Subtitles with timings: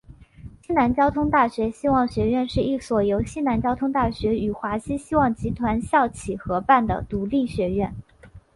[0.63, 7.95] 西南交通大学希望学院是一所由西南交通大学与华西希望集团校企合办的独立学院。